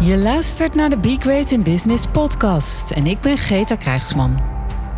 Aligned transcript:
Je 0.00 0.16
luistert 0.16 0.74
naar 0.74 0.90
de 0.90 0.98
Be 0.98 1.16
Great 1.20 1.50
in 1.50 1.62
Business 1.62 2.06
podcast 2.06 2.90
en 2.90 3.06
ik 3.06 3.20
ben 3.20 3.38
Greta 3.38 3.76
Krijgsman. 3.76 4.38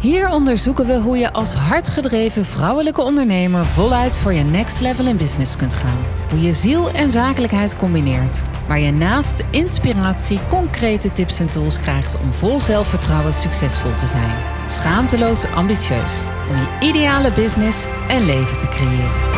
Hier 0.01 0.29
onderzoeken 0.29 0.87
we 0.87 0.99
hoe 0.99 1.19
je 1.19 1.33
als 1.33 1.55
hardgedreven 1.55 2.45
vrouwelijke 2.45 3.01
ondernemer 3.01 3.65
voluit 3.65 4.17
voor 4.17 4.33
je 4.33 4.43
next 4.43 4.81
level 4.81 5.07
in 5.07 5.17
business 5.17 5.57
kunt 5.57 5.75
gaan. 5.75 5.99
Hoe 6.31 6.41
je 6.41 6.53
ziel 6.53 6.91
en 6.91 7.11
zakelijkheid 7.11 7.77
combineert. 7.77 8.43
Waar 8.69 8.81
je 8.81 8.91
naast 8.91 9.45
inspiratie 9.51 10.41
concrete 10.49 11.13
tips 11.13 11.41
en 11.41 11.51
tools 11.51 11.81
krijgt 11.81 12.21
om 12.21 12.33
vol 12.33 12.61
zelfvertrouwen 12.61 13.35
succesvol 13.35 13.95
te 13.95 14.07
zijn. 14.07 14.33
Schaamteloos 14.69 15.45
ambitieus 15.55 16.25
om 16.51 16.57
je 16.57 16.87
ideale 16.89 17.33
business 17.33 17.85
en 18.09 18.25
leven 18.25 18.59
te 18.59 18.69
creëren. 18.69 19.30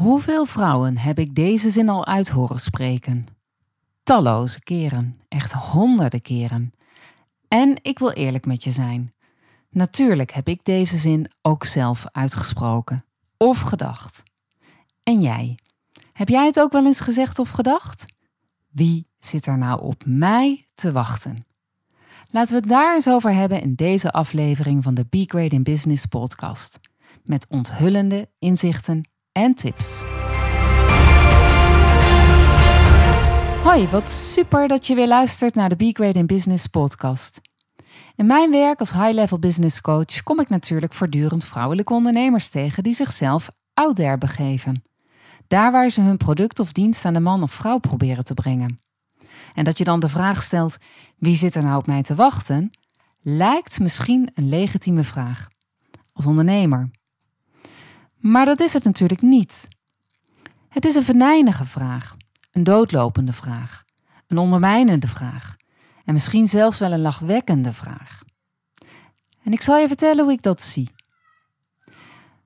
Hoeveel 0.00 0.44
vrouwen 0.44 0.98
heb 0.98 1.18
ik 1.18 1.34
deze 1.34 1.70
zin 1.70 1.88
al 1.88 2.06
uit 2.06 2.28
horen 2.28 2.60
spreken? 2.60 3.24
Talloze 4.02 4.60
keren, 4.60 5.20
echt 5.28 5.52
honderden 5.52 6.22
keren. 6.22 6.72
En 7.48 7.78
ik 7.82 7.98
wil 7.98 8.10
eerlijk 8.10 8.46
met 8.46 8.64
je 8.64 8.70
zijn. 8.70 9.14
Natuurlijk 9.70 10.32
heb 10.32 10.48
ik 10.48 10.64
deze 10.64 10.96
zin 10.96 11.30
ook 11.42 11.64
zelf 11.64 12.06
uitgesproken 12.12 13.04
of 13.36 13.60
gedacht. 13.60 14.22
En 15.02 15.20
jij? 15.20 15.58
Heb 16.12 16.28
jij 16.28 16.46
het 16.46 16.60
ook 16.60 16.72
wel 16.72 16.86
eens 16.86 17.00
gezegd 17.00 17.38
of 17.38 17.50
gedacht? 17.50 18.04
Wie 18.70 19.06
zit 19.18 19.46
er 19.46 19.58
nou 19.58 19.82
op 19.82 20.02
mij 20.06 20.64
te 20.74 20.92
wachten? 20.92 21.46
Laten 22.30 22.54
we 22.54 22.60
het 22.60 22.70
daar 22.70 22.94
eens 22.94 23.08
over 23.08 23.32
hebben 23.32 23.62
in 23.62 23.74
deze 23.74 24.10
aflevering 24.10 24.82
van 24.82 24.94
de 24.94 25.06
Be 25.10 25.24
Great 25.26 25.52
in 25.52 25.62
Business 25.62 26.06
podcast. 26.06 26.80
Met 27.22 27.46
onthullende 27.48 28.28
inzichten 28.38 29.09
en 29.32 29.54
tips. 29.54 30.02
Hoi, 33.62 33.88
wat 33.88 34.10
super 34.10 34.68
dat 34.68 34.86
je 34.86 34.94
weer 34.94 35.08
luistert 35.08 35.54
naar 35.54 35.76
de 35.76 35.90
Great 35.92 36.14
in 36.14 36.26
Business 36.26 36.66
podcast. 36.66 37.40
In 38.16 38.26
mijn 38.26 38.50
werk 38.50 38.80
als 38.80 38.92
high-level 38.92 39.38
business 39.38 39.80
coach 39.80 40.22
kom 40.22 40.40
ik 40.40 40.48
natuurlijk 40.48 40.92
voortdurend 40.92 41.44
vrouwelijke 41.44 41.92
ondernemers 41.92 42.48
tegen 42.48 42.82
die 42.82 42.94
zichzelf 42.94 43.48
out 43.74 43.96
there 43.96 44.18
begeven. 44.18 44.82
Daar 45.46 45.72
waar 45.72 45.90
ze 45.90 46.00
hun 46.00 46.16
product 46.16 46.58
of 46.58 46.72
dienst 46.72 47.04
aan 47.04 47.12
de 47.12 47.20
man 47.20 47.42
of 47.42 47.52
vrouw 47.52 47.78
proberen 47.78 48.24
te 48.24 48.34
brengen. 48.34 48.78
En 49.54 49.64
dat 49.64 49.78
je 49.78 49.84
dan 49.84 50.00
de 50.00 50.08
vraag 50.08 50.42
stelt: 50.42 50.76
wie 51.18 51.36
zit 51.36 51.54
er 51.54 51.62
nou 51.62 51.76
op 51.76 51.86
mij 51.86 52.02
te 52.02 52.14
wachten? 52.14 52.70
lijkt 53.22 53.80
misschien 53.80 54.30
een 54.34 54.48
legitieme 54.48 55.02
vraag. 55.02 55.46
Als 56.12 56.26
ondernemer. 56.26 56.90
Maar 58.20 58.44
dat 58.44 58.60
is 58.60 58.72
het 58.72 58.84
natuurlijk 58.84 59.22
niet. 59.22 59.68
Het 60.68 60.84
is 60.84 60.94
een 60.94 61.02
venijnige 61.02 61.66
vraag, 61.66 62.16
een 62.52 62.64
doodlopende 62.64 63.32
vraag, 63.32 63.84
een 64.26 64.38
ondermijnende 64.38 65.08
vraag 65.08 65.56
en 66.04 66.12
misschien 66.12 66.48
zelfs 66.48 66.78
wel 66.78 66.92
een 66.92 67.00
lachwekkende 67.00 67.72
vraag. 67.72 68.22
En 69.42 69.52
ik 69.52 69.60
zal 69.60 69.78
je 69.78 69.88
vertellen 69.88 70.24
hoe 70.24 70.32
ik 70.32 70.42
dat 70.42 70.62
zie. 70.62 70.90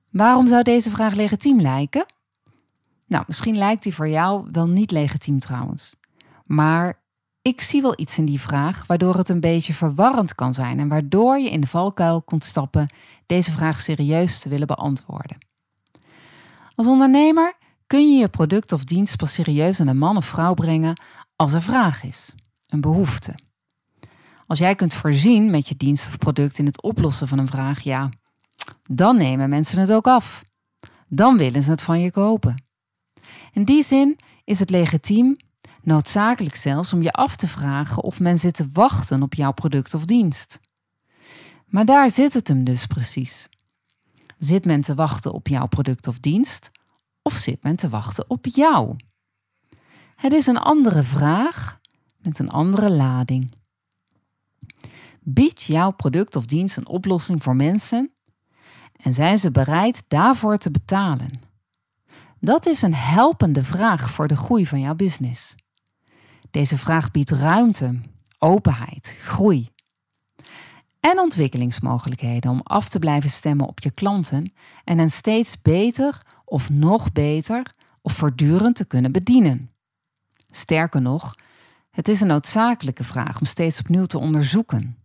Waarom 0.09 0.47
zou 0.47 0.63
deze 0.63 0.89
vraag 0.89 1.13
legitiem 1.13 1.61
lijken? 1.61 2.05
Nou, 3.07 3.23
misschien 3.27 3.57
lijkt 3.57 3.83
die 3.83 3.93
voor 3.93 4.09
jou 4.09 4.47
wel 4.51 4.67
niet 4.67 4.91
legitiem 4.91 5.39
trouwens. 5.39 5.95
Maar 6.45 7.01
ik 7.41 7.61
zie 7.61 7.81
wel 7.81 7.99
iets 7.99 8.17
in 8.17 8.25
die 8.25 8.39
vraag 8.39 8.85
waardoor 8.85 9.15
het 9.15 9.29
een 9.29 9.39
beetje 9.39 9.73
verwarrend 9.73 10.35
kan 10.35 10.53
zijn 10.53 10.79
en 10.79 10.87
waardoor 10.87 11.39
je 11.39 11.49
in 11.49 11.61
de 11.61 11.67
valkuil 11.67 12.21
kunt 12.21 12.43
stappen 12.43 12.93
deze 13.25 13.51
vraag 13.51 13.79
serieus 13.79 14.39
te 14.39 14.49
willen 14.49 14.67
beantwoorden. 14.67 15.37
Als 16.75 16.87
ondernemer 16.87 17.53
kun 17.87 18.11
je 18.11 18.19
je 18.19 18.29
product 18.29 18.71
of 18.71 18.83
dienst 18.83 19.17
pas 19.17 19.33
serieus 19.33 19.79
aan 19.79 19.87
een 19.87 19.97
man 19.97 20.17
of 20.17 20.25
vrouw 20.25 20.53
brengen 20.53 21.01
als 21.35 21.53
er 21.53 21.61
vraag 21.61 22.03
is, 22.03 22.33
een 22.67 22.81
behoefte. 22.81 23.35
Als 24.47 24.59
jij 24.59 24.75
kunt 24.75 24.93
voorzien 24.93 25.49
met 25.49 25.67
je 25.67 25.75
dienst 25.77 26.07
of 26.07 26.17
product 26.17 26.57
in 26.57 26.65
het 26.65 26.81
oplossen 26.81 27.27
van 27.27 27.37
een 27.37 27.47
vraag, 27.47 27.79
ja, 27.79 28.09
dan 28.87 29.17
nemen 29.17 29.49
mensen 29.49 29.79
het 29.79 29.91
ook 29.91 30.07
af. 30.07 30.43
Dan 31.07 31.37
willen 31.37 31.61
ze 31.61 31.71
het 31.71 31.81
van 31.81 31.99
je 31.99 32.11
kopen. 32.11 32.63
In 33.51 33.63
die 33.63 33.83
zin 33.83 34.19
is 34.43 34.59
het 34.59 34.69
legitiem, 34.69 35.35
noodzakelijk 35.81 36.55
zelfs, 36.55 36.93
om 36.93 37.01
je 37.01 37.11
af 37.11 37.35
te 37.35 37.47
vragen 37.47 38.03
of 38.03 38.19
men 38.19 38.37
zit 38.37 38.53
te 38.53 38.67
wachten 38.71 39.21
op 39.21 39.33
jouw 39.33 39.51
product 39.51 39.93
of 39.93 40.05
dienst. 40.05 40.59
Maar 41.65 41.85
daar 41.85 42.09
zit 42.09 42.33
het 42.33 42.47
hem 42.47 42.63
dus 42.63 42.85
precies. 42.85 43.47
Zit 44.45 44.65
men 44.65 44.81
te 44.81 44.95
wachten 44.95 45.33
op 45.33 45.47
jouw 45.47 45.67
product 45.67 46.07
of 46.07 46.19
dienst? 46.19 46.71
Of 47.21 47.33
zit 47.33 47.63
men 47.63 47.75
te 47.75 47.89
wachten 47.89 48.29
op 48.29 48.45
jou? 48.45 48.95
Het 50.15 50.33
is 50.33 50.47
een 50.47 50.57
andere 50.57 51.03
vraag 51.03 51.79
met 52.17 52.39
een 52.39 52.49
andere 52.49 52.91
lading. 52.91 53.53
Biedt 55.21 55.63
jouw 55.63 55.91
product 55.91 56.35
of 56.35 56.45
dienst 56.45 56.77
een 56.77 56.87
oplossing 56.87 57.43
voor 57.43 57.55
mensen 57.55 58.13
en 58.91 59.13
zijn 59.13 59.39
ze 59.39 59.51
bereid 59.51 60.03
daarvoor 60.07 60.57
te 60.57 60.71
betalen? 60.71 61.39
Dat 62.39 62.65
is 62.65 62.81
een 62.81 62.95
helpende 62.95 63.63
vraag 63.63 64.09
voor 64.11 64.27
de 64.27 64.37
groei 64.37 64.67
van 64.67 64.79
jouw 64.79 64.95
business. 64.95 65.55
Deze 66.51 66.77
vraag 66.77 67.11
biedt 67.11 67.31
ruimte, 67.31 68.01
openheid, 68.39 69.15
groei 69.17 69.73
en 71.11 71.19
ontwikkelingsmogelijkheden 71.19 72.51
om 72.51 72.61
af 72.63 72.89
te 72.89 72.99
blijven 72.99 73.29
stemmen 73.29 73.67
op 73.67 73.79
je 73.79 73.91
klanten 73.91 74.53
en 74.83 74.97
hen 74.97 75.11
steeds 75.11 75.61
beter 75.61 76.21
of 76.45 76.69
nog 76.69 77.11
beter 77.11 77.73
of 78.01 78.13
voortdurend 78.13 78.75
te 78.75 78.85
kunnen 78.85 79.11
bedienen. 79.11 79.71
Sterker 80.49 81.01
nog, 81.01 81.35
het 81.91 82.07
is 82.07 82.21
een 82.21 82.27
noodzakelijke 82.27 83.03
vraag 83.03 83.39
om 83.39 83.45
steeds 83.45 83.79
opnieuw 83.79 84.05
te 84.05 84.17
onderzoeken. 84.17 84.97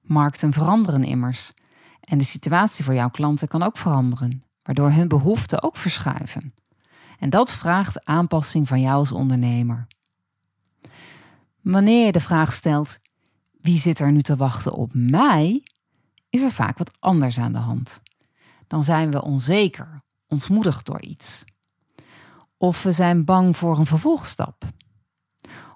Markten 0.00 0.52
veranderen 0.52 1.04
immers 1.04 1.52
en 2.00 2.18
de 2.18 2.24
situatie 2.24 2.84
voor 2.84 2.94
jouw 2.94 3.10
klanten 3.10 3.48
kan 3.48 3.62
ook 3.62 3.76
veranderen, 3.76 4.42
waardoor 4.62 4.90
hun 4.90 5.08
behoeften 5.08 5.62
ook 5.62 5.76
verschuiven. 5.76 6.54
En 7.18 7.30
dat 7.30 7.52
vraagt 7.52 8.04
aanpassing 8.04 8.68
van 8.68 8.80
jou 8.80 8.94
als 8.94 9.12
ondernemer. 9.12 9.86
Wanneer 11.60 12.06
je 12.06 12.12
de 12.12 12.20
vraag 12.20 12.52
stelt: 12.52 12.98
wie 13.66 13.78
zit 13.78 14.00
er 14.00 14.12
nu 14.12 14.22
te 14.22 14.36
wachten 14.36 14.72
op 14.72 14.90
mij? 14.94 15.62
is 16.30 16.42
er 16.42 16.52
vaak 16.52 16.78
wat 16.78 16.90
anders 16.98 17.38
aan 17.38 17.52
de 17.52 17.58
hand. 17.58 18.00
Dan 18.66 18.84
zijn 18.84 19.10
we 19.10 19.22
onzeker, 19.22 20.02
ontmoedigd 20.28 20.86
door 20.86 21.00
iets. 21.00 21.44
Of 22.56 22.82
we 22.82 22.92
zijn 22.92 23.24
bang 23.24 23.56
voor 23.56 23.78
een 23.78 23.86
vervolgstap. 23.86 24.64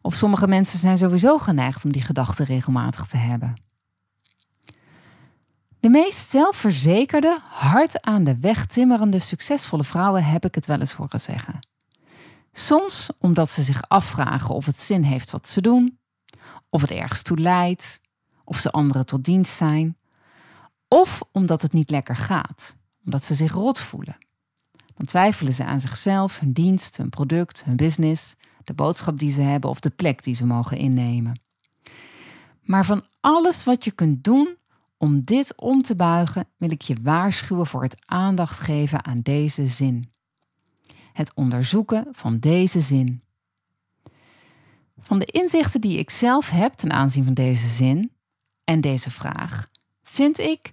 Of 0.02 0.14
sommige 0.14 0.46
mensen 0.46 0.78
zijn 0.78 0.98
sowieso 0.98 1.38
geneigd 1.38 1.84
om 1.84 1.92
die 1.92 2.02
gedachten 2.02 2.44
regelmatig 2.44 3.06
te 3.06 3.16
hebben. 3.16 3.60
De 5.80 5.88
meest 5.88 6.30
zelfverzekerde, 6.30 7.38
hard 7.48 8.02
aan 8.02 8.24
de 8.24 8.40
weg 8.40 8.66
timmerende, 8.66 9.18
succesvolle 9.18 9.84
vrouwen 9.84 10.24
heb 10.24 10.44
ik 10.44 10.54
het 10.54 10.66
wel 10.66 10.80
eens 10.80 10.92
horen 10.92 11.20
zeggen. 11.20 11.68
Soms 12.52 13.10
omdat 13.18 13.50
ze 13.50 13.62
zich 13.62 13.88
afvragen 13.88 14.54
of 14.54 14.66
het 14.66 14.78
zin 14.78 15.02
heeft 15.02 15.30
wat 15.30 15.48
ze 15.48 15.60
doen, 15.60 15.99
of 16.70 16.80
het 16.80 16.90
ergens 16.90 17.22
toe 17.22 17.38
leidt, 17.38 18.00
of 18.44 18.58
ze 18.58 18.70
anderen 18.70 19.06
tot 19.06 19.24
dienst 19.24 19.56
zijn, 19.56 19.96
of 20.88 21.20
omdat 21.32 21.62
het 21.62 21.72
niet 21.72 21.90
lekker 21.90 22.16
gaat, 22.16 22.76
omdat 23.04 23.24
ze 23.24 23.34
zich 23.34 23.52
rot 23.52 23.78
voelen. 23.78 24.16
Dan 24.94 25.06
twijfelen 25.06 25.52
ze 25.52 25.64
aan 25.64 25.80
zichzelf, 25.80 26.40
hun 26.40 26.52
dienst, 26.52 26.96
hun 26.96 27.08
product, 27.08 27.64
hun 27.64 27.76
business, 27.76 28.34
de 28.64 28.72
boodschap 28.72 29.18
die 29.18 29.30
ze 29.30 29.40
hebben 29.40 29.70
of 29.70 29.80
de 29.80 29.90
plek 29.90 30.24
die 30.24 30.34
ze 30.34 30.46
mogen 30.46 30.76
innemen. 30.76 31.40
Maar 32.62 32.84
van 32.84 33.04
alles 33.20 33.64
wat 33.64 33.84
je 33.84 33.90
kunt 33.90 34.24
doen 34.24 34.56
om 34.96 35.22
dit 35.22 35.56
om 35.56 35.82
te 35.82 35.96
buigen, 35.96 36.46
wil 36.56 36.70
ik 36.70 36.82
je 36.82 36.96
waarschuwen 37.02 37.66
voor 37.66 37.82
het 37.82 37.96
aandacht 38.04 38.60
geven 38.60 39.04
aan 39.04 39.20
deze 39.20 39.66
zin. 39.66 40.10
Het 41.12 41.34
onderzoeken 41.34 42.06
van 42.12 42.38
deze 42.38 42.80
zin. 42.80 43.22
Van 45.02 45.18
de 45.18 45.24
inzichten 45.24 45.80
die 45.80 45.98
ik 45.98 46.10
zelf 46.10 46.50
heb 46.50 46.72
ten 46.72 46.92
aanzien 46.92 47.24
van 47.24 47.34
deze 47.34 47.66
zin 47.68 48.12
en 48.64 48.80
deze 48.80 49.10
vraag, 49.10 49.68
vind 50.02 50.38
ik 50.38 50.72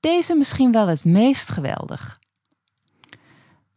deze 0.00 0.34
misschien 0.34 0.72
wel 0.72 0.86
het 0.86 1.04
meest 1.04 1.50
geweldig. 1.50 2.18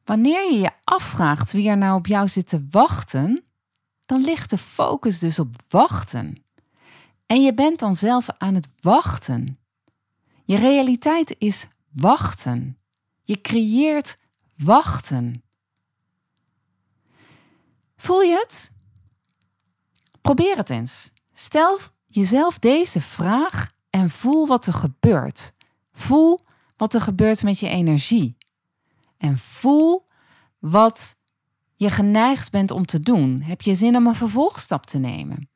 Wanneer 0.04 0.52
je 0.52 0.60
je 0.60 0.72
afvraagt 0.84 1.52
wie 1.52 1.70
er 1.70 1.78
nou 1.78 1.98
op 1.98 2.08
jou 2.08 2.28
zit 2.28 2.48
te 2.48 2.68
wachten, 2.70 3.44
dan 4.06 4.22
ligt 4.22 4.50
de 4.50 4.58
focus 4.58 5.20
dus 5.20 5.40
op 5.40 5.56
wachten. 5.68 6.44
En 7.26 7.42
je 7.42 7.54
bent 7.54 7.80
dan 7.80 7.96
zelf 7.96 8.28
aan 8.38 8.56
het 8.56 8.70
wachten. 8.82 9.58
Je 10.46 10.56
realiteit 10.56 11.36
is 11.38 11.68
wachten. 11.90 12.78
Je 13.22 13.42
creëert 13.42 14.18
wachten. 14.58 15.44
Voel 17.98 18.22
je 18.22 18.36
het? 18.48 18.72
Probeer 20.22 20.58
het 20.58 20.70
eens. 20.70 21.12
Stel 21.34 21.78
jezelf 22.06 22.60
deze 22.60 23.02
vraag 23.02 23.68
en 23.90 24.10
voel 24.10 24.48
wat 24.48 24.66
er 24.66 24.74
gebeurt. 24.74 25.54
Voel 25.92 26.40
wat 26.78 26.94
er 26.94 27.02
gebeurt 27.02 27.44
met 27.44 27.60
je 27.60 27.70
energie. 27.70 28.38
En 29.18 29.38
voel 29.38 30.08
wat 30.60 31.16
je 31.76 31.90
geneigd 31.90 32.52
bent 32.52 32.72
om 32.72 32.86
te 32.86 33.00
doen? 33.00 33.42
Heb 33.42 33.62
je 33.62 33.76
zin 33.76 33.96
om 33.96 34.08
een 34.08 34.16
vervolgstap 34.16 34.86
te 34.86 34.98
nemen? 34.98 35.50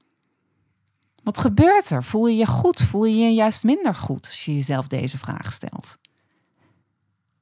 Wat 1.24 1.40
gebeurt 1.40 1.90
er? 1.90 2.04
Voel 2.04 2.28
je 2.28 2.36
je 2.36 2.46
goed? 2.46 2.82
Voel 2.82 3.06
je 3.06 3.16
je 3.16 3.34
juist 3.34 3.64
minder 3.64 3.96
goed 3.96 4.26
als 4.26 4.46
je 4.46 4.56
jezelf 4.56 4.88
deze 4.88 5.18
vraag 5.18 5.52
stelt? 5.52 5.98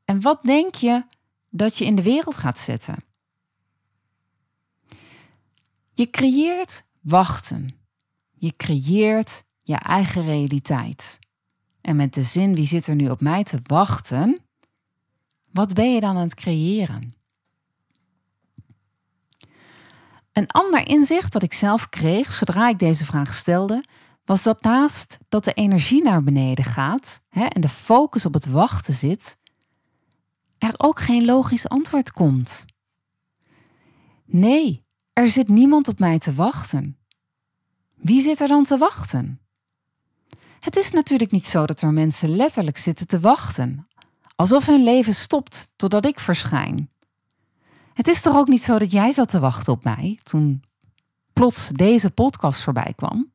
En 0.06 0.22
wat 0.22 0.44
denk 0.44 0.76
je 0.76 1.06
dat 1.50 1.78
je 1.78 1.86
in 1.86 1.96
de 1.96 2.04
wereld 2.04 2.36
gaat 2.36 2.60
zetten? 2.60 3.04
Je 5.94 6.10
creëert 6.10 6.84
wachten. 7.02 7.76
Je 8.32 8.56
creëert 8.56 9.44
je 9.62 9.76
eigen 9.76 10.26
realiteit. 10.26 11.20
En 11.82 11.96
met 11.96 12.14
de 12.14 12.24
zin 12.24 12.56
wie 12.56 12.66
zit 12.66 12.88
er 12.88 12.96
nu 12.96 13.10
op 13.10 13.22
mij 13.22 13.44
te 13.44 13.60
wachten, 13.64 14.40
wat 15.52 15.74
ben 15.74 15.94
je 15.94 16.00
dan 16.00 16.16
aan 16.16 16.24
het 16.24 16.36
creëren? 16.36 17.16
Een 20.32 20.48
ander 20.48 20.88
inzicht 20.88 21.34
dat 21.34 21.44
ik 21.44 21.54
zelf 21.54 21.90
kreeg 21.90 22.34
zodra 22.34 22.70
ik 22.70 22.80
deze 22.80 23.06
vraag 23.06 23.34
stelde, 23.34 23.84
was 24.26 24.44
dat 24.44 24.62
naast 24.62 25.18
dat 25.30 25.44
de 25.44 25.54
energie 25.54 26.04
naar 26.04 26.24
beneden 26.24 26.66
gaat 26.66 27.22
hè, 27.30 27.46
en 27.46 27.62
de 27.62 27.70
focus 27.70 28.26
op 28.26 28.34
het 28.34 28.46
wachten 28.46 28.94
zit, 28.94 29.38
er 30.58 30.74
ook 30.78 31.00
geen 31.00 31.26
logisch 31.26 31.68
antwoord 31.68 32.12
komt. 32.12 32.66
Nee, 34.26 34.86
er 35.22 35.30
zit 35.30 35.48
niemand 35.48 35.88
op 35.88 36.00
mij 36.00 36.20
te 36.20 36.34
wachten. 36.34 36.98
Wie 37.96 38.22
zit 38.22 38.42
er 38.42 38.48
dan 38.48 38.64
te 38.64 38.78
wachten? 38.78 39.40
Het 40.60 40.76
is 40.76 40.92
natuurlijk 40.92 41.32
niet 41.32 41.46
zo 41.46 41.66
dat 41.66 41.82
er 41.82 41.94
mensen 41.94 42.36
letterlijk 42.36 42.78
zitten 42.78 43.08
te 43.08 43.20
wachten, 43.20 43.88
alsof 44.36 44.66
hun 44.66 44.84
leven 44.84 45.16
stopt 45.16 45.70
totdat 45.76 46.06
ik 46.06 46.20
verschijn. 46.20 46.90
Het 47.94 48.08
is 48.08 48.22
toch 48.22 48.36
ook 48.36 48.48
niet 48.48 48.64
zo 48.64 48.78
dat 48.78 48.92
jij 48.92 49.12
zat 49.12 49.30
te 49.30 49.40
wachten 49.40 49.74
op 49.74 49.84
mij 49.84 50.20
toen 50.24 50.64
plots 51.34 51.68
deze 51.68 52.10
podcast 52.10 52.62
voorbij 52.62 52.94
kwam? 52.96 53.32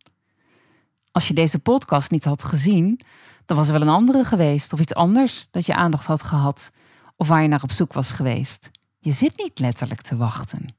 Als 1.10 1.28
je 1.28 1.34
deze 1.34 1.58
podcast 1.58 2.10
niet 2.10 2.24
had 2.24 2.44
gezien, 2.44 3.00
dan 3.44 3.56
was 3.56 3.66
er 3.66 3.72
wel 3.72 3.82
een 3.82 3.88
andere 3.88 4.24
geweest 4.24 4.72
of 4.72 4.80
iets 4.80 4.94
anders 4.94 5.48
dat 5.50 5.66
je 5.66 5.74
aandacht 5.74 6.06
had 6.06 6.22
gehad 6.22 6.70
of 7.16 7.28
waar 7.28 7.42
je 7.42 7.48
naar 7.48 7.62
op 7.62 7.72
zoek 7.72 7.92
was 7.92 8.12
geweest. 8.12 8.70
Je 8.98 9.12
zit 9.12 9.36
niet 9.36 9.58
letterlijk 9.58 10.00
te 10.00 10.16
wachten. 10.16 10.75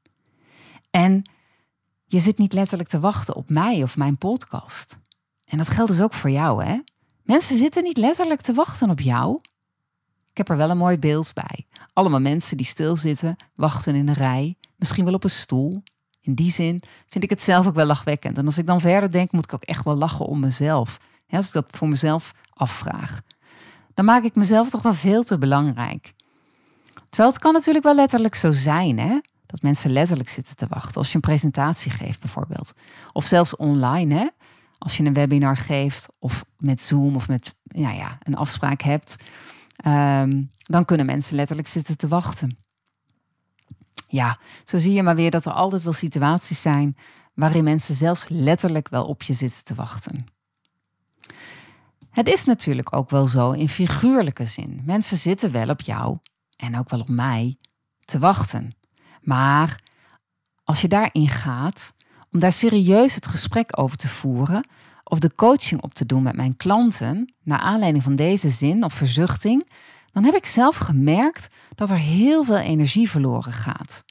En 0.90 1.30
je 2.04 2.18
zit 2.18 2.38
niet 2.38 2.52
letterlijk 2.52 2.88
te 2.88 3.00
wachten 3.00 3.34
op 3.34 3.48
mij 3.50 3.82
of 3.82 3.96
mijn 3.96 4.18
podcast. 4.18 4.98
En 5.44 5.58
dat 5.58 5.68
geldt 5.68 5.90
dus 5.90 6.00
ook 6.00 6.14
voor 6.14 6.30
jou, 6.30 6.64
hè? 6.64 6.78
Mensen 7.22 7.56
zitten 7.56 7.82
niet 7.82 7.96
letterlijk 7.96 8.40
te 8.40 8.54
wachten 8.54 8.90
op 8.90 9.00
jou. 9.00 9.40
Ik 10.30 10.36
heb 10.36 10.48
er 10.48 10.56
wel 10.56 10.70
een 10.70 10.78
mooi 10.78 10.98
beeld 10.98 11.32
bij. 11.34 11.66
Allemaal 11.92 12.20
mensen 12.20 12.56
die 12.56 12.66
stilzitten, 12.66 13.36
wachten 13.54 13.94
in 13.94 14.08
een 14.08 14.14
rij, 14.14 14.56
misschien 14.76 15.04
wel 15.04 15.14
op 15.14 15.24
een 15.24 15.30
stoel. 15.30 15.82
In 16.20 16.34
die 16.34 16.50
zin 16.50 16.82
vind 17.08 17.24
ik 17.24 17.30
het 17.30 17.42
zelf 17.42 17.66
ook 17.66 17.74
wel 17.74 17.86
lachwekkend. 17.86 18.38
En 18.38 18.46
als 18.46 18.58
ik 18.58 18.66
dan 18.66 18.80
verder 18.80 19.10
denk, 19.10 19.32
moet 19.32 19.44
ik 19.44 19.54
ook 19.54 19.62
echt 19.62 19.84
wel 19.84 19.94
lachen 19.94 20.26
om 20.26 20.40
mezelf. 20.40 21.00
als 21.30 21.46
ik 21.46 21.52
dat 21.52 21.66
voor 21.70 21.88
mezelf 21.88 22.34
afvraag. 22.52 23.20
Dan 23.94 24.04
maak 24.04 24.22
ik 24.22 24.34
mezelf 24.34 24.70
toch 24.70 24.82
wel 24.82 24.94
veel 24.94 25.24
te 25.24 25.38
belangrijk. 25.38 26.14
Terwijl 27.08 27.30
het 27.30 27.38
kan 27.38 27.52
natuurlijk 27.52 27.84
wel 27.84 27.94
letterlijk 27.94 28.34
zo 28.34 28.52
zijn, 28.52 28.98
hè? 28.98 29.18
Dat 29.48 29.62
mensen 29.62 29.90
letterlijk 29.90 30.28
zitten 30.28 30.56
te 30.56 30.66
wachten 30.68 30.94
als 30.94 31.08
je 31.08 31.14
een 31.14 31.20
presentatie 31.20 31.90
geeft 31.90 32.20
bijvoorbeeld. 32.20 32.72
Of 33.12 33.24
zelfs 33.24 33.56
online, 33.56 34.14
hè? 34.14 34.26
Als 34.78 34.96
je 34.96 35.04
een 35.04 35.14
webinar 35.14 35.56
geeft 35.56 36.08
of 36.18 36.44
met 36.56 36.82
Zoom 36.82 37.14
of 37.14 37.28
met 37.28 37.54
ja, 37.62 37.90
ja, 37.90 38.18
een 38.22 38.36
afspraak 38.36 38.80
hebt, 38.82 39.16
ehm, 39.76 40.42
dan 40.56 40.84
kunnen 40.84 41.06
mensen 41.06 41.36
letterlijk 41.36 41.68
zitten 41.68 41.96
te 41.96 42.08
wachten. 42.08 42.58
Ja, 44.08 44.38
zo 44.64 44.78
zie 44.78 44.92
je 44.92 45.02
maar 45.02 45.16
weer 45.16 45.30
dat 45.30 45.44
er 45.44 45.52
altijd 45.52 45.82
wel 45.82 45.92
situaties 45.92 46.60
zijn 46.60 46.96
waarin 47.34 47.64
mensen 47.64 47.94
zelfs 47.94 48.28
letterlijk 48.28 48.88
wel 48.88 49.06
op 49.06 49.22
je 49.22 49.34
zitten 49.34 49.64
te 49.64 49.74
wachten. 49.74 50.26
Het 52.10 52.28
is 52.28 52.44
natuurlijk 52.44 52.96
ook 52.96 53.10
wel 53.10 53.26
zo 53.26 53.50
in 53.50 53.68
figuurlijke 53.68 54.46
zin. 54.46 54.80
Mensen 54.84 55.16
zitten 55.16 55.52
wel 55.52 55.68
op 55.68 55.80
jou 55.80 56.18
en 56.56 56.78
ook 56.78 56.90
wel 56.90 57.00
op 57.00 57.08
mij 57.08 57.56
te 58.04 58.18
wachten. 58.18 58.77
Maar 59.20 59.82
als 60.64 60.80
je 60.80 60.88
daarin 60.88 61.28
gaat, 61.28 61.94
om 62.32 62.38
daar 62.38 62.52
serieus 62.52 63.14
het 63.14 63.26
gesprek 63.26 63.80
over 63.80 63.96
te 63.96 64.08
voeren 64.08 64.68
of 65.04 65.18
de 65.18 65.34
coaching 65.34 65.82
op 65.82 65.94
te 65.94 66.06
doen 66.06 66.22
met 66.22 66.36
mijn 66.36 66.56
klanten, 66.56 67.34
naar 67.42 67.58
aanleiding 67.58 68.04
van 68.04 68.16
deze 68.16 68.48
zin 68.48 68.84
of 68.84 68.92
verzuchting, 68.92 69.70
dan 70.12 70.24
heb 70.24 70.34
ik 70.34 70.46
zelf 70.46 70.76
gemerkt 70.76 71.48
dat 71.74 71.90
er 71.90 71.96
heel 71.96 72.44
veel 72.44 72.58
energie 72.58 73.10
verloren 73.10 73.52
gaat. 73.52 74.04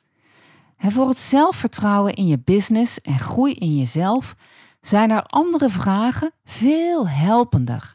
En 0.77 0.91
voor 0.91 1.07
het 1.07 1.19
zelfvertrouwen 1.19 2.13
in 2.13 2.27
je 2.27 2.39
business 2.39 3.01
en 3.01 3.19
groei 3.19 3.53
in 3.53 3.77
jezelf 3.77 4.35
zijn 4.81 5.09
er 5.09 5.23
andere 5.23 5.69
vragen 5.69 6.31
veel 6.45 7.09
helpender. 7.09 7.91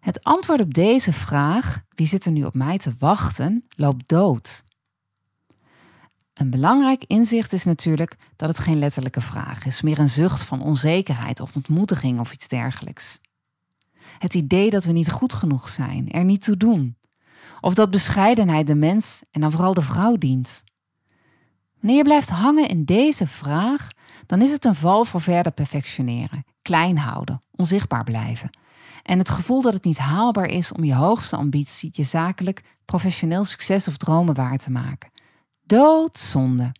Het 0.00 0.24
antwoord 0.24 0.60
op 0.60 0.74
deze 0.74 1.12
vraag, 1.12 1.80
wie 1.88 2.06
zit 2.06 2.24
er 2.24 2.32
nu 2.32 2.44
op 2.44 2.54
mij 2.54 2.78
te 2.78 2.94
wachten, 2.98 3.64
loopt 3.76 4.08
dood. 4.08 4.64
Een 6.36 6.50
belangrijk 6.50 7.04
inzicht 7.06 7.52
is 7.52 7.64
natuurlijk 7.64 8.16
dat 8.36 8.48
het 8.48 8.58
geen 8.58 8.78
letterlijke 8.78 9.20
vraag 9.20 9.66
is, 9.66 9.82
meer 9.82 9.98
een 9.98 10.08
zucht 10.08 10.42
van 10.42 10.62
onzekerheid 10.62 11.40
of 11.40 11.56
ontmoediging 11.56 12.20
of 12.20 12.32
iets 12.32 12.48
dergelijks. 12.48 13.20
Het 14.18 14.34
idee 14.34 14.70
dat 14.70 14.84
we 14.84 14.92
niet 14.92 15.10
goed 15.10 15.32
genoeg 15.32 15.68
zijn, 15.68 16.10
er 16.10 16.24
niet 16.24 16.44
toe 16.44 16.56
doen, 16.56 16.96
of 17.60 17.74
dat 17.74 17.90
bescheidenheid 17.90 18.66
de 18.66 18.74
mens 18.74 19.22
en 19.30 19.40
dan 19.40 19.50
vooral 19.50 19.74
de 19.74 19.82
vrouw 19.82 20.16
dient. 20.16 20.64
Wanneer 21.80 21.96
je 21.96 22.04
blijft 22.04 22.28
hangen 22.28 22.68
in 22.68 22.84
deze 22.84 23.26
vraag, 23.26 23.90
dan 24.26 24.42
is 24.42 24.52
het 24.52 24.64
een 24.64 24.74
val 24.74 25.04
voor 25.04 25.20
verder 25.20 25.52
perfectioneren, 25.52 26.44
klein 26.62 26.98
houden, 26.98 27.38
onzichtbaar 27.50 28.04
blijven. 28.04 28.50
En 29.02 29.18
het 29.18 29.30
gevoel 29.30 29.62
dat 29.62 29.72
het 29.72 29.84
niet 29.84 29.98
haalbaar 29.98 30.48
is 30.48 30.72
om 30.72 30.84
je 30.84 30.94
hoogste 30.94 31.36
ambitie, 31.36 31.90
je 31.92 32.02
zakelijk, 32.02 32.62
professioneel 32.84 33.44
succes 33.44 33.88
of 33.88 33.96
dromen 33.96 34.34
waar 34.34 34.56
te 34.56 34.70
maken. 34.70 35.10
Doodzonde. 35.66 36.72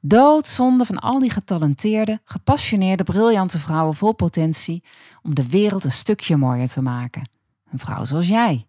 Doodzonde 0.00 0.84
van 0.84 0.98
al 0.98 1.18
die 1.18 1.30
getalenteerde, 1.30 2.20
gepassioneerde, 2.24 3.04
briljante 3.04 3.58
vrouwen 3.58 3.94
vol 3.94 4.12
potentie 4.12 4.82
om 5.22 5.34
de 5.34 5.48
wereld 5.48 5.84
een 5.84 5.92
stukje 5.92 6.36
mooier 6.36 6.68
te 6.68 6.82
maken. 6.82 7.28
Een 7.70 7.78
vrouw 7.78 8.04
zoals 8.04 8.28
jij. 8.28 8.66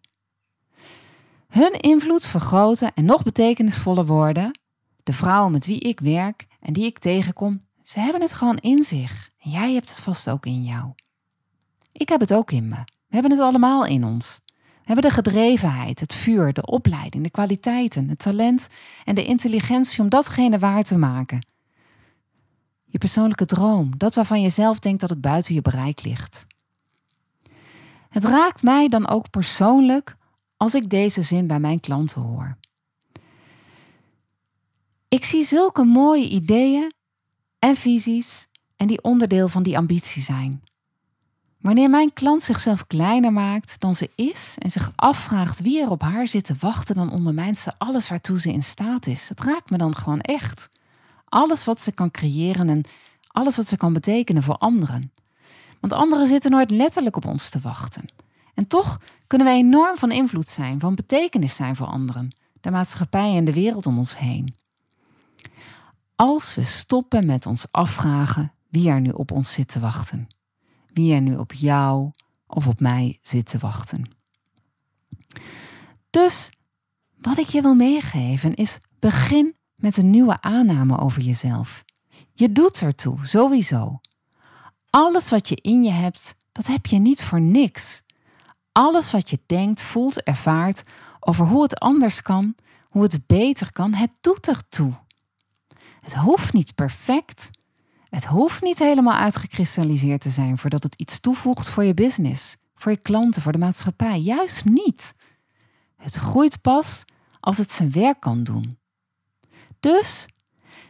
Hun 1.48 1.72
invloed 1.72 2.26
vergroten 2.26 2.94
en 2.94 3.06
nog 3.06 3.24
betekenisvoller 3.24 4.06
worden. 4.06 4.60
De 5.04 5.14
vrouwen 5.14 5.52
met 5.52 5.66
wie 5.66 5.80
ik 5.80 6.00
werk 6.00 6.46
en 6.60 6.74
die 6.74 6.86
ik 6.86 7.00
tegenkom, 7.00 7.66
ze 7.84 8.00
hebben 8.00 8.22
het 8.22 8.34
gewoon 8.34 8.58
in 8.58 8.84
zich. 8.84 9.30
En 9.40 9.52
jij 9.52 9.74
hebt 9.74 9.90
het 9.90 10.02
vast 10.02 10.30
ook 10.30 10.46
in 10.46 10.64
jou. 10.64 10.94
Ik 11.92 12.10
heb 12.10 12.20
het 12.20 12.34
ook 12.34 12.52
in 12.52 12.68
me. 12.68 12.84
We 12.86 13.16
hebben 13.16 13.32
het 13.32 13.40
allemaal 13.40 13.86
in 13.86 14.04
ons 14.04 14.40
hebben 14.96 15.10
de 15.10 15.16
gedrevenheid, 15.16 16.00
het 16.00 16.16
vuur, 16.16 16.54
de 16.54 16.66
opleiding, 16.66 17.24
de 17.24 17.30
kwaliteiten, 17.30 18.10
het 18.10 18.20
talent 18.20 18.68
en 19.06 19.16
de 19.16 19.26
intelligentie 19.26 20.02
om 20.02 20.10
datgene 20.10 20.60
waar 20.60 20.84
te 20.84 20.98
maken. 20.98 21.46
Je 22.86 22.98
persoonlijke 22.98 23.46
droom, 23.46 23.98
dat 23.98 24.16
waarvan 24.16 24.42
je 24.42 24.50
zelf 24.50 24.80
denkt 24.80 25.02
dat 25.02 25.10
het 25.10 25.22
buiten 25.22 25.54
je 25.54 25.62
bereik 25.62 26.04
ligt. 26.04 26.48
Het 28.10 28.24
raakt 28.24 28.64
mij 28.64 28.88
dan 28.88 29.08
ook 29.08 29.30
persoonlijk 29.30 30.16
als 30.58 30.76
ik 30.76 30.90
deze 30.90 31.22
zin 31.22 31.48
bij 31.48 31.60
mijn 31.60 31.80
klanten 31.80 32.22
hoor. 32.22 32.58
Ik 35.08 35.26
zie 35.26 35.44
zulke 35.44 35.84
mooie 35.84 36.30
ideeën 36.30 36.94
en 37.60 37.76
visies 37.76 38.48
en 38.76 38.88
die 38.88 39.04
onderdeel 39.04 39.48
van 39.48 39.64
die 39.64 39.78
ambitie 39.78 40.22
zijn. 40.22 40.64
Wanneer 41.60 41.90
mijn 41.90 42.14
klant 42.14 42.44
zichzelf 42.44 42.88
kleiner 42.88 43.34
maakt 43.34 43.80
dan 43.80 43.96
ze 43.96 44.10
is 44.16 44.56
en 44.58 44.72
zich 44.72 44.92
afvraagt 44.96 45.60
wie 45.60 45.82
er 45.82 45.90
op 45.90 46.02
haar 46.02 46.28
zit 46.28 46.46
te 46.46 46.56
wachten, 46.60 46.96
dan 46.96 47.12
ondermijnt 47.12 47.60
ze 47.60 47.72
alles 47.78 48.10
waartoe 48.10 48.40
ze 48.40 48.52
in 48.52 48.64
staat 48.64 49.08
is. 49.08 49.30
Het 49.30 49.42
raakt 49.42 49.70
me 49.70 49.78
dan 49.78 49.96
gewoon 49.96 50.22
echt. 50.22 50.70
Alles 51.26 51.66
wat 51.66 51.82
ze 51.82 51.92
kan 51.92 52.12
creëren 52.12 52.70
en 52.70 52.84
alles 53.28 53.56
wat 53.56 53.68
ze 53.68 53.78
kan 53.78 53.94
betekenen 53.94 54.44
voor 54.44 54.58
anderen. 54.58 55.12
Want 55.80 55.94
anderen 55.94 56.28
zitten 56.28 56.52
nooit 56.52 56.72
letterlijk 56.72 57.16
op 57.16 57.26
ons 57.26 57.50
te 57.50 57.60
wachten. 57.60 58.06
En 58.54 58.68
toch 58.68 59.00
kunnen 59.28 59.48
wij 59.48 59.58
enorm 59.58 59.98
van 59.98 60.12
invloed 60.12 60.50
zijn, 60.50 60.80
van 60.80 60.96
betekenis 60.96 61.56
zijn 61.56 61.76
voor 61.76 61.88
anderen, 61.88 62.36
de 62.62 62.72
maatschappij 62.72 63.36
en 63.36 63.46
de 63.46 63.54
wereld 63.54 63.86
om 63.86 63.98
ons 63.98 64.18
heen. 64.18 64.56
Als 66.16 66.56
we 66.56 66.64
stoppen 66.64 67.26
met 67.26 67.46
ons 67.46 67.66
afvragen 67.72 68.52
wie 68.70 68.90
er 68.90 69.02
nu 69.02 69.10
op 69.10 69.32
ons 69.32 69.52
zit 69.52 69.68
te 69.68 69.80
wachten 69.80 70.28
wie 71.00 71.20
nu 71.20 71.38
op 71.38 71.54
jou 71.54 72.12
of 72.48 72.68
op 72.68 72.80
mij 72.80 73.20
zit 73.22 73.50
te 73.50 73.58
wachten. 73.58 74.12
Dus 76.10 76.52
wat 77.18 77.38
ik 77.38 77.48
je 77.48 77.62
wil 77.62 77.74
meegeven 77.74 78.54
is: 78.54 78.80
begin 79.00 79.56
met 79.76 79.98
een 79.98 80.10
nieuwe 80.10 80.42
aanname 80.42 80.98
over 80.98 81.22
jezelf. 81.22 81.84
Je 82.34 82.52
doet 82.52 82.82
ertoe, 82.82 83.26
sowieso. 83.26 84.00
Alles 84.90 85.30
wat 85.30 85.50
je 85.50 85.56
in 85.56 85.84
je 85.84 85.92
hebt, 85.92 86.36
dat 86.52 86.68
heb 86.68 86.86
je 86.86 86.98
niet 86.98 87.24
voor 87.24 87.42
niks. 87.42 88.04
Alles 88.72 89.12
wat 89.12 89.30
je 89.30 89.40
denkt, 89.46 89.82
voelt, 89.82 90.24
ervaart 90.24 90.84
over 91.20 91.46
hoe 91.46 91.62
het 91.62 91.80
anders 91.80 92.22
kan, 92.22 92.56
hoe 92.90 93.04
het 93.04 93.28
beter 93.28 93.72
kan, 93.72 93.94
het 93.94 94.12
doet 94.22 94.48
ertoe. 94.48 94.94
Het 96.02 96.14
hoeft 96.14 96.54
niet 96.54 96.76
perfect. 96.76 97.50
Het 98.10 98.26
hoeft 98.26 98.62
niet 98.62 98.80
helemaal 98.80 99.18
uitgekristalliseerd 99.18 100.22
te 100.22 100.30
zijn 100.30 100.58
voordat 100.58 100.84
het 100.84 100.96
iets 100.96 101.20
toevoegt 101.20 101.70
voor 101.70 101.84
je 101.84 101.94
business, 101.94 102.58
voor 102.76 102.92
je 102.92 102.98
klanten, 102.98 103.42
voor 103.42 103.52
de 103.52 103.58
maatschappij. 103.58 104.20
Juist 104.20 104.66
niet. 104.66 105.14
Het 105.96 106.16
groeit 106.16 106.62
pas 106.62 107.06
als 107.40 107.58
het 107.58 107.72
zijn 107.72 107.92
werk 107.92 108.20
kan 108.20 108.44
doen. 108.44 108.78
Dus 109.80 110.28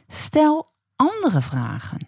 stel 0.08 0.70
andere 0.96 1.42
vragen. 1.42 2.08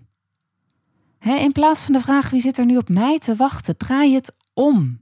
in 1.19 1.51
plaats 1.51 1.83
van 1.83 1.93
de 1.93 2.01
vraag 2.01 2.29
wie 2.29 2.41
zit 2.41 2.57
er 2.57 2.65
nu 2.65 2.77
op 2.77 2.89
mij 2.89 3.19
te 3.19 3.35
wachten, 3.35 3.77
draai 3.77 4.13
het 4.13 4.35
om. 4.53 5.01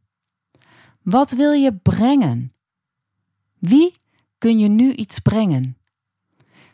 Wat 1.01 1.31
wil 1.31 1.51
je 1.51 1.75
brengen? 1.75 2.51
Wie 3.57 3.95
kun 4.37 4.59
je 4.59 4.67
nu 4.67 4.93
iets 4.93 5.19
brengen? 5.19 5.77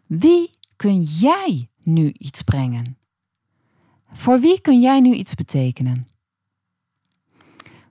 Wie 0.06 0.50
kun 0.75 1.01
jij 1.01 1.70
nu 1.77 2.12
iets 2.18 2.42
brengen? 2.42 2.98
Voor 4.15 4.39
wie 4.39 4.62
kun 4.62 4.81
jij 4.81 5.00
nu 5.00 5.13
iets 5.13 5.34
betekenen? 5.34 6.10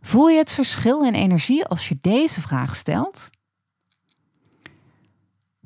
Voel 0.00 0.28
je 0.28 0.38
het 0.38 0.52
verschil 0.52 1.04
in 1.04 1.14
energie 1.14 1.64
als 1.66 1.88
je 1.88 1.96
deze 2.00 2.40
vraag 2.40 2.76
stelt? 2.76 3.30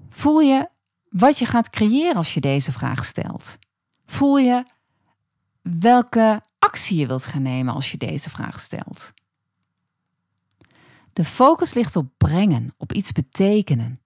Voel 0.08 0.40
je 0.40 0.68
wat 1.08 1.38
je 1.38 1.46
gaat 1.46 1.70
creëren 1.70 2.16
als 2.16 2.34
je 2.34 2.40
deze 2.40 2.72
vraag 2.72 3.04
stelt? 3.04 3.58
Voel 4.06 4.38
je 4.38 4.64
welke 5.62 6.42
actie 6.58 6.98
je 6.98 7.06
wilt 7.06 7.26
gaan 7.26 7.42
nemen 7.42 7.74
als 7.74 7.90
je 7.90 7.96
deze 7.96 8.30
vraag 8.30 8.60
stelt? 8.60 9.12
De 11.12 11.24
focus 11.24 11.74
ligt 11.74 11.96
op 11.96 12.08
brengen, 12.16 12.74
op 12.76 12.92
iets 12.92 13.12
betekenen. 13.12 14.00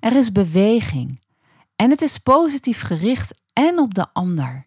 Er 0.00 0.16
is 0.16 0.32
beweging 0.32 1.22
en 1.76 1.90
het 1.90 2.02
is 2.02 2.18
positief 2.18 2.80
gericht 2.80 3.34
en 3.52 3.78
op 3.78 3.94
de 3.94 4.06
ander. 4.12 4.66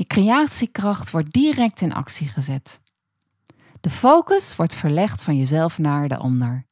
Je 0.00 0.06
creatiekracht 0.06 1.10
wordt 1.10 1.32
direct 1.32 1.80
in 1.80 1.92
actie 1.92 2.28
gezet. 2.28 2.80
De 3.80 3.90
focus 3.90 4.56
wordt 4.56 4.74
verlegd 4.74 5.22
van 5.22 5.36
jezelf 5.36 5.78
naar 5.78 6.08
de 6.08 6.16
ander. 6.16 6.66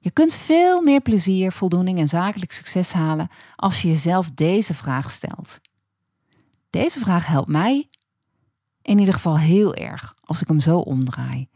Je 0.00 0.10
kunt 0.10 0.34
veel 0.34 0.82
meer 0.82 1.00
plezier, 1.00 1.52
voldoening 1.52 1.98
en 1.98 2.08
zakelijk 2.08 2.52
succes 2.52 2.92
halen 2.92 3.28
als 3.56 3.82
je 3.82 3.88
jezelf 3.88 4.30
deze 4.30 4.74
vraag 4.74 5.10
stelt. 5.10 5.60
Deze 6.70 6.98
vraag 6.98 7.26
helpt 7.26 7.48
mij 7.48 7.88
in 8.82 8.98
ieder 8.98 9.14
geval 9.14 9.38
heel 9.38 9.74
erg 9.74 10.14
als 10.20 10.40
ik 10.42 10.48
hem 10.48 10.60
zo 10.60 10.78
omdraai. 10.78 11.48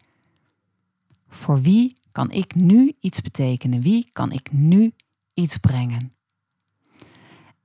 Voor 1.28 1.60
wie 1.60 1.92
kan 2.12 2.30
ik 2.30 2.54
nu 2.54 2.94
iets 3.00 3.20
betekenen? 3.20 3.80
Wie 3.80 4.08
kan 4.12 4.32
ik 4.32 4.52
nu 4.52 4.92
iets 5.34 5.56
brengen? 5.56 6.10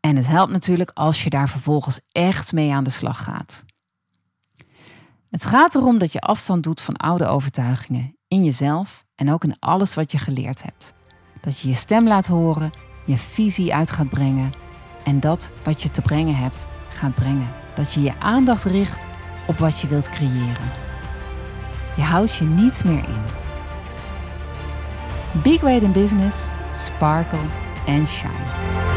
En 0.07 0.15
het 0.15 0.27
helpt 0.27 0.51
natuurlijk 0.51 0.91
als 0.93 1.23
je 1.23 1.29
daar 1.29 1.49
vervolgens 1.49 1.99
echt 2.11 2.53
mee 2.53 2.73
aan 2.73 2.83
de 2.83 2.89
slag 2.89 3.23
gaat. 3.23 3.65
Het 5.29 5.45
gaat 5.45 5.75
erom 5.75 5.97
dat 5.97 6.11
je 6.11 6.19
afstand 6.19 6.63
doet 6.63 6.81
van 6.81 6.95
oude 6.95 7.27
overtuigingen 7.27 8.15
in 8.27 8.43
jezelf 8.43 9.05
en 9.15 9.31
ook 9.31 9.43
in 9.43 9.55
alles 9.59 9.95
wat 9.95 10.11
je 10.11 10.17
geleerd 10.17 10.63
hebt. 10.63 10.93
Dat 11.41 11.59
je 11.59 11.67
je 11.67 11.73
stem 11.73 12.07
laat 12.07 12.27
horen, 12.27 12.71
je 13.05 13.17
visie 13.17 13.73
uit 13.73 13.91
gaat 13.91 14.09
brengen 14.09 14.51
en 15.03 15.19
dat 15.19 15.51
wat 15.63 15.81
je 15.81 15.91
te 15.91 16.01
brengen 16.01 16.35
hebt 16.35 16.67
gaat 16.89 17.15
brengen. 17.15 17.51
Dat 17.75 17.93
je 17.93 18.01
je 18.01 18.19
aandacht 18.19 18.63
richt 18.63 19.07
op 19.47 19.57
wat 19.57 19.79
je 19.79 19.87
wilt 19.87 20.09
creëren. 20.09 20.71
Je 21.95 22.01
houdt 22.01 22.35
je 22.35 22.45
niets 22.45 22.83
meer 22.83 23.09
in. 23.09 23.23
Big 25.41 25.61
Weight 25.61 25.83
in 25.83 25.91
Business, 25.91 26.37
Sparkle 26.73 27.45
and 27.85 28.07
Shine. 28.07 28.96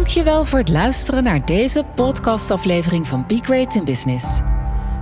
Dankjewel 0.00 0.44
voor 0.44 0.58
het 0.58 0.68
luisteren 0.68 1.22
naar 1.22 1.46
deze 1.46 1.84
podcastaflevering 1.94 3.06
van 3.06 3.24
Be 3.26 3.38
Great 3.42 3.74
in 3.74 3.84
Business. 3.84 4.40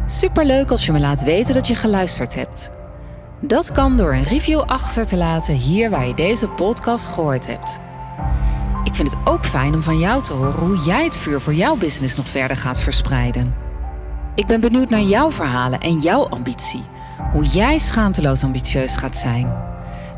Superleuk 0.07 0.71
als 0.71 0.87
je 0.87 0.93
me 0.93 0.99
laat 0.99 1.23
weten 1.23 1.55
dat 1.55 1.67
je 1.67 1.75
geluisterd 1.75 2.35
hebt. 2.35 2.71
Dat 3.40 3.73
kan 3.73 3.97
door 3.97 4.12
een 4.12 4.25
review 4.25 4.61
achter 4.61 5.07
te 5.07 5.17
laten 5.17 5.55
hier 5.55 5.90
waar 5.90 6.07
je 6.07 6.14
deze 6.14 6.49
podcast 6.49 7.12
gehoord 7.12 7.47
hebt. 7.47 7.81
Ik 8.85 8.95
vind 8.95 9.11
het 9.11 9.19
ook 9.25 9.45
fijn 9.45 9.75
om 9.75 9.83
van 9.83 9.99
jou 9.99 10.23
te 10.23 10.33
horen 10.33 10.67
hoe 10.67 10.76
jij 10.76 11.05
het 11.05 11.17
vuur 11.17 11.40
voor 11.40 11.55
jouw 11.55 11.76
business 11.76 12.17
nog 12.17 12.28
verder 12.28 12.57
gaat 12.57 12.81
verspreiden. 12.81 13.55
Ik 14.35 14.47
ben 14.47 14.61
benieuwd 14.61 14.90
naar 14.90 15.02
jouw 15.02 15.31
verhalen 15.31 15.81
en 15.81 15.99
jouw 15.99 16.28
ambitie. 16.28 16.83
Hoe 17.33 17.45
jij 17.45 17.78
schaamteloos 17.78 18.45
ambitieus 18.45 18.97
gaat 18.97 19.17
zijn. 19.17 19.55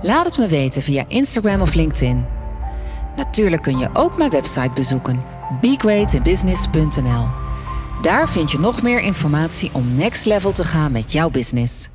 Laat 0.03 0.27
het 0.27 0.39
me 0.39 0.47
weten 0.47 0.83
via 0.83 1.05
Instagram 1.09 1.61
of 1.61 1.75
LinkedIn. 1.75 2.40
Natuurlijk 3.21 3.63
kun 3.63 3.79
je 3.79 3.89
ook 3.93 4.17
mijn 4.17 4.31
website 4.31 4.71
bezoeken: 4.75 5.23
begreatinbusiness.nl. 5.61 7.27
Daar 8.03 8.29
vind 8.29 8.51
je 8.51 8.59
nog 8.59 8.83
meer 8.83 9.01
informatie 9.01 9.71
om 9.73 9.95
next 9.95 10.25
level 10.25 10.53
te 10.53 10.65
gaan 10.65 10.93
met 10.93 11.13
jouw 11.13 11.31
business. 11.31 11.89